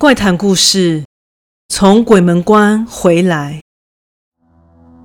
[0.00, 1.04] 怪谈故事：
[1.68, 3.60] 从鬼门关回来。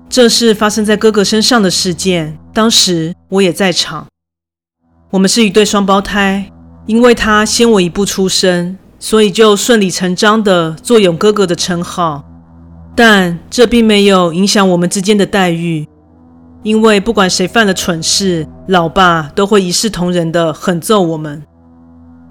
[0.08, 4.06] 这是发生在哥哥身上的事件，当时我也在场。
[5.10, 6.50] 我们是一对双胞胎，
[6.86, 12.24] 因为他先我一步出生，所以就顺理成章的坐拥哥哥的称号。
[12.94, 15.86] 但这并没有影响我们之间的待遇，
[16.62, 21.42] 因为不管谁犯了蠢事，老爸都会一视同仁的狠揍我们。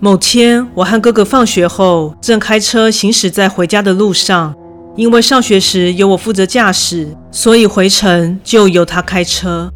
[0.05, 4.53] 某天，我和哥哥放学后正开车行驶在回家的路上。
[4.95, 9.67] 因为上学时由我负责驾驶，所以回程就由他开车。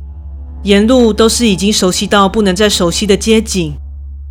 [0.62, 3.74] 沿路都是已经熟悉到不能再熟悉的街景。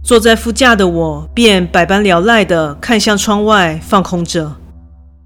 [0.05, 4.55] 坐在副驾的我便百般聊赖地看向窗外，放空着。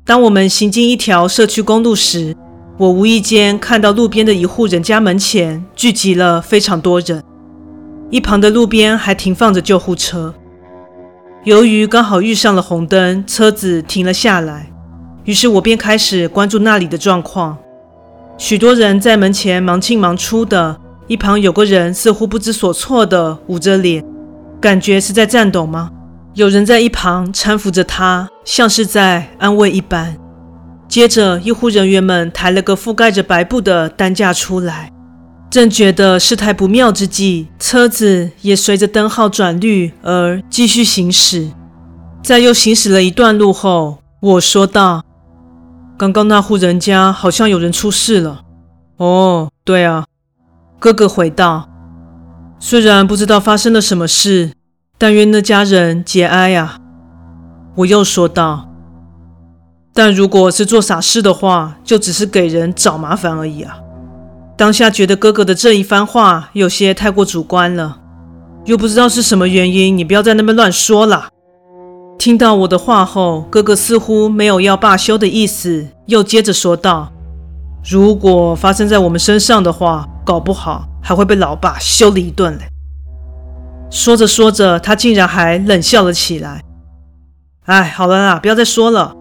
[0.06, 2.34] 当我们行进一条社区公路时，
[2.78, 7.22] 我无意间看到路边的一户人家门前聚集了非常多人，
[8.08, 10.34] 一旁的路边还停放着救护车。
[11.44, 14.70] 由于刚好遇上了红灯，车子停了下来，
[15.24, 17.58] 于是我便开始关注那里的状况。
[18.38, 24.04] 许多人在门前忙进忙出的，一旁有个人似乎不知所措的捂着脸，
[24.60, 25.90] 感觉是在颤抖吗？
[26.34, 30.16] 有人在一旁搀扶着他，像是在安慰一般。
[30.86, 34.92] 接着，医护人员们抬了个覆盖着白布的担架出来。
[35.52, 41.50] 正觉得事态不妙之际，车子也随着灯号转绿而继续行驶。
[42.24, 45.04] 在又行驶了一段路后，我说道
[45.98, 48.40] ：“刚刚那户人家好像有人出事了。
[48.96, 50.06] ”“哦，对啊。”
[50.80, 51.68] 哥哥回道。
[52.58, 54.52] “虽然不知道发生了什么事，
[54.96, 56.78] 但愿那家人节哀啊。”
[57.76, 58.70] 我又说道
[59.92, 63.80] ：“但如果是做傻事的话，就只是给人找麻烦而已啊。”
[64.62, 67.98] 当下觉得哥哥的这一番话有些太过主观了，
[68.64, 71.26] 又不知道是什么原因，你不要在那边乱说了。
[72.16, 77.12] 听到我的话后，哥哥似乎没有要罢休的意思，又接着说道
[77.90, 82.68] ：“如果发生在我们身上的话，搞不好还会被老爸修理一顿嘞。”
[83.90, 86.62] 说着说着，他竟然还冷笑了起来。
[87.64, 89.12] 哎，好了啦，不要再说了。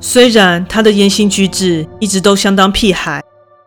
[0.00, 3.22] 虽然他的言行举止一直都相当屁孩。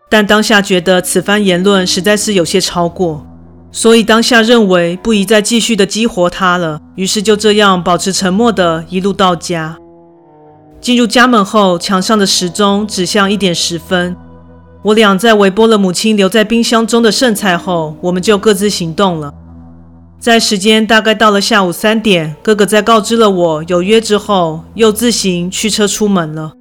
[0.10, 3.26] 但当下觉得此番言论实在是有些超过，
[3.72, 9.78] 所以当下认为不宜再继续的激活他了，于是就这样保持沉默的一路到家。
[10.80, 14.16] 进入家门后，墙上的时钟指向一点十分。
[14.84, 19.34] 我俩在微波了母亲留在冰箱中的剩菜后，我们就各自行动了。
[20.20, 26.54] 在时间大概到了下午三点，哥哥在告知了我有约之后，又自行驱车出门了。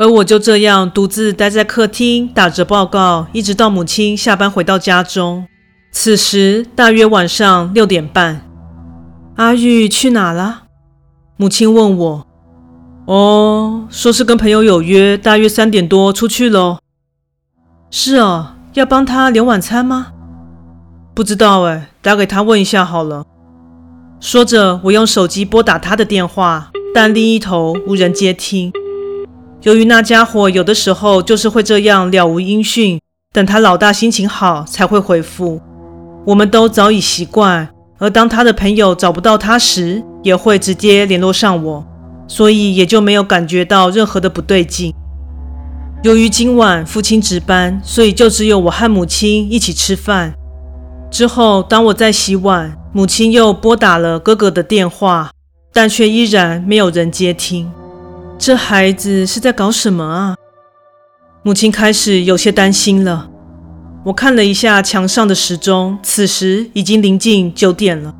[0.00, 5.46] 而我就这样独自待在客厅打着报告，一直到母亲下班回到家中。
[5.92, 8.40] 此时大约晚上六点半。
[9.36, 10.62] 阿玉去哪了？
[11.36, 12.26] 母亲问我。
[13.04, 16.78] 哦，说是跟朋友有约，大约三点多出去喽。
[17.90, 20.06] 是哦，要帮他留晚餐吗？
[21.14, 23.26] 不知道哎，打给他问一下好了。
[24.18, 28.72] 说着，我用手机拨打他的电话，但另一头无人接听。
[29.62, 32.98] 由于那家伙有的时候就是会这样了无音讯，
[33.34, 35.60] 等他老大心情好才会回复。
[36.24, 41.86] 我们都早已习惯，而当他的朋友找不到他时，也会直接联络上我，
[42.26, 44.94] 所以也就没有感觉到任何的不对劲。
[46.02, 50.32] 由于今晚父亲值班，所以就只有我和母亲一起吃饭。
[51.10, 55.30] 之后，当我在洗碗，母亲又拨打了哥哥的电话，
[55.70, 57.70] 但却依然没有人接听。
[58.42, 60.34] 这孩子是在搞什么啊？
[61.42, 63.28] 母亲开始有些担心了。
[64.02, 68.14] 我看了一下墙上的时钟，此时已经临近九点了。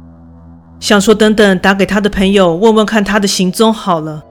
[0.78, 4.22] 想说等等打给他的朋友问问看他的行踪好了。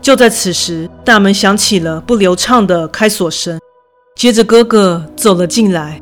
[0.00, 3.60] 就在此时，大门响起了不流畅的开锁声，
[4.16, 6.00] 接着哥哥走了进来。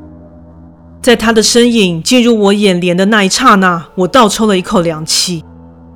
[1.03, 5.44] 在他的身影进入我眼帘的那一刹那，我倒抽了一口凉气。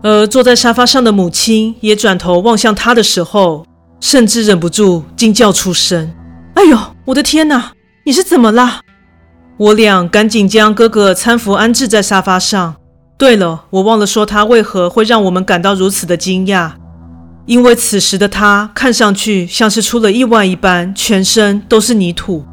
[0.06, 3.66] 而坐在沙发上的母亲也转头望向他的时候，
[3.98, 6.14] 甚至忍不住惊叫出声
[6.54, 7.72] ：“哎呦，我的天哪！
[8.04, 8.82] 你是怎么了？”
[9.58, 12.76] 我俩赶紧将哥哥搀扶安置在沙发上。
[13.18, 16.70] 对了，我忘了说他为何会让我们感到如此的惊讶，
[17.46, 22.44] 因为此时的他看上去像是出了意外一般，全身都是泥土，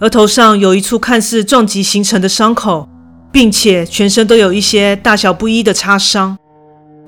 [0.00, 2.88] 额头上有一处看似撞击形成的伤口，
[3.30, 6.36] 并且全身都有一些大小不一的擦伤。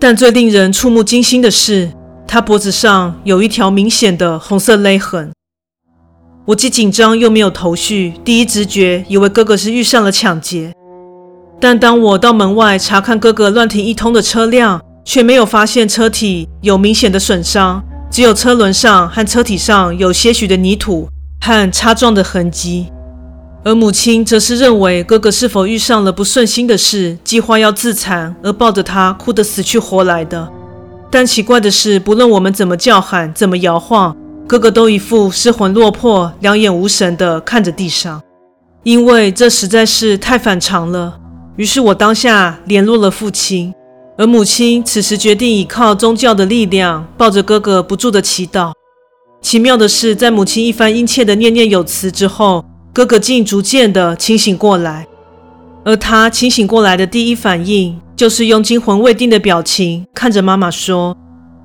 [0.06, 1.90] 但最令人触目惊心的是，
[2.26, 5.32] 他脖子上有一条明显的红色勒痕。
[6.44, 10.74] 我既紧张又没有头绪，第一直觉以为哥哥是遇上了抢劫。
[11.58, 21.08] 但当我到门外查看哥哥乱停一通的车辆，却没有发现车体有明显的损伤，只有车轮上和车体上有些许的泥土
[21.40, 22.88] 和擦撞的痕迹。
[23.64, 30.52] 而母亲则是认为哥哥是否遇上了不顺心的事，计划要自残，而抱着他哭得死去活来的。
[31.10, 34.14] 但奇怪的是，不论我们怎么叫喊，怎么摇晃，
[34.46, 38.20] 哥哥都一副失魂落魄、两眼无神地看着地上，
[38.82, 41.18] 因为这实在是太反常了。
[41.56, 43.72] 于是我当下联络了父亲，
[44.18, 48.72] 而母亲此时决定依靠宗教的力量，抱着哥哥不住地祈祷。
[49.40, 52.62] 奇妙的是，在母亲一番殷切的念念有词之后，
[52.94, 55.06] 哥哥竟逐渐地清醒过来。
[55.84, 61.14] 而他清醒过来的第一反应，就是用惊魂未定的表情看着妈妈说：“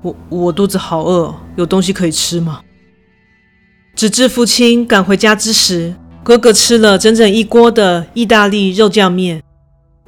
[0.02, 2.60] 我我肚子好饿，有东西可以吃吗？”
[3.94, 5.94] 直至父亲赶回家之时，
[6.24, 9.40] 哥哥吃了整整一锅的意大利肉酱面。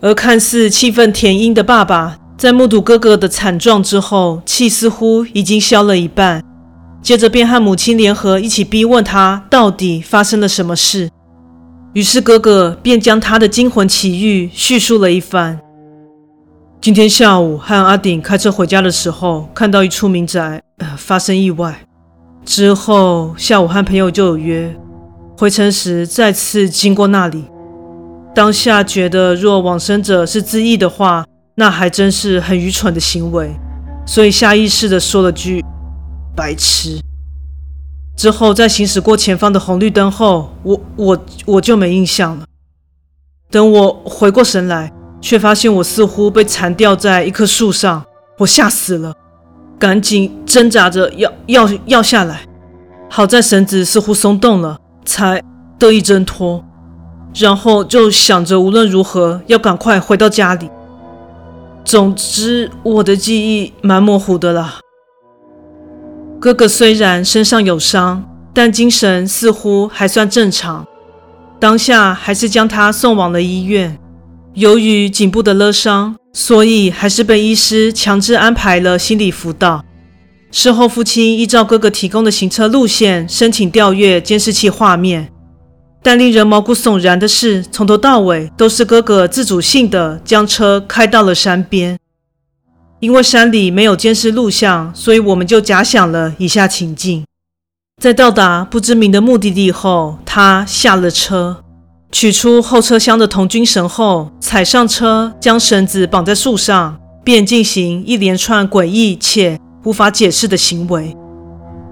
[0.01, 6.43] 而看似气愤填膺的爸爸，在目睹哥哥的惨状之后，气似乎已经消了一半。
[7.03, 11.11] 接着便和母亲联合一起逼问他到底发生了什么事。
[11.95, 15.59] 于是哥哥便将他的惊魂奇遇叙述了一番。
[16.81, 20.63] 今天下午和阿顶开车回家的时候，看到一处民宅，
[20.97, 21.81] 发生意外。
[22.45, 24.75] 之后下午和朋友就有约，
[25.37, 27.45] 回程时再次经过那里。
[28.35, 31.27] 当下觉得，若往生者是自縊的话，
[31.57, 33.51] 那还真是很愚蠢的行为，
[34.07, 35.63] 所以下意识地说了句
[36.35, 37.01] “白痴”。
[38.17, 42.45] 之后，在行驶过前方的红绿灯后，我我我就没印象了。
[43.51, 48.05] 等我回过神来，却发现我似乎被缠吊在一棵树上，
[48.39, 49.15] 我吓死了，
[49.79, 52.43] 赶紧挣扎着要要要下来。
[53.11, 55.43] 好在绳子似乎松动了，才
[55.79, 56.63] 得以挣脱。
[57.35, 60.69] 然后就想着无论如何要赶快回到家里。
[61.83, 64.82] 总之，我的记忆蛮模糊的啦。
[66.43, 68.21] 哥哥虽然身上有伤，
[68.53, 70.85] 但精神似乎还算正常。
[71.61, 73.97] 当下还是将他送往了医院。
[74.55, 79.85] 由于颈部的勒伤，所以还是被医师强制安排了心理辅导。
[80.51, 85.29] 事后，父亲依照哥哥提供的行车路线申请调阅监视器画面。
[86.03, 91.97] 但令人毛骨悚然的是，从头到尾都是哥哥自主性的将车开到了山边。
[93.03, 97.25] 因为山里没有监视录像，所以我们就假想了以下情境：
[98.01, 101.65] 在到达不知名的目的地后，他下了车，
[102.13, 111.17] 取出后车厢的童军绳后，踩上车，将绳子绑在树上，便进行一连串诡异且无法解释的行为。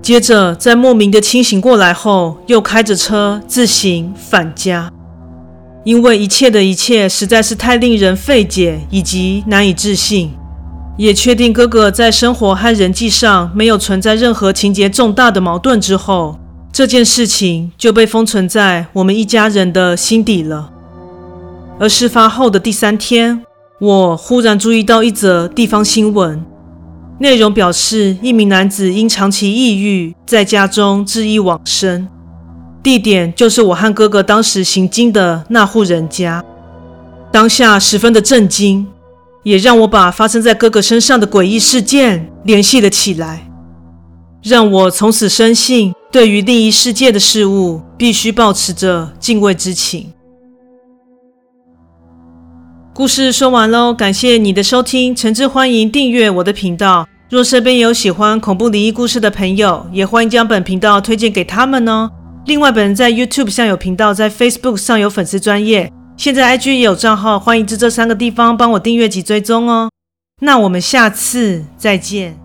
[0.00, 4.88] 接着，在莫名的清醒过来后，又开着车自行返家。
[5.82, 10.30] 因为一切的一切实在是太令人费解以及难以置信。
[11.00, 16.38] 也确定哥哥在生活和人际上没有存在任何情节重大的矛盾之后，
[16.70, 20.70] 这件事情就被封存在我们一家人的心底了。
[21.78, 23.42] 而事发后的第三天，
[23.80, 26.44] 我忽然注意到一则地方新闻，
[27.18, 32.06] 内容表示一名男子因长期抑郁，在家中自縊往生，
[32.82, 36.44] 地点就是我和哥哥当时行经的那户人家。
[37.32, 38.86] 当下十分的震惊。
[39.42, 43.48] 也让我把发生在哥哥身上的诡异事件联系了起来，
[44.42, 50.12] 让我从此深信，对于另一世界的事物，必须保持着敬畏之情。
[52.92, 57.06] 故事说完喽，感谢你的收听，诚挚欢迎订阅我的频道。
[57.30, 62.10] 若身边有喜欢恐怖灵异故事的朋友，也欢迎将本频道推荐给他们哦。
[62.46, 65.90] 另外，本人在 YouTube 上有频道，在 Facebook 上有粉丝专业。
[66.20, 69.90] 现在 IG 也有账号，欢迎至这三个地方帮我订阅及追踪哦。
[70.42, 72.38] 那我们下次再见。